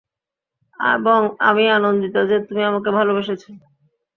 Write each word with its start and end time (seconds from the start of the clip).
এবং 0.79 1.19
আমি 1.39 1.63
আনন্দিত 1.69 2.15
যে, 2.29 2.37
তুমি 2.39 2.61
আমাকে 2.63 2.89
ভালবেসেছো। 2.91 3.49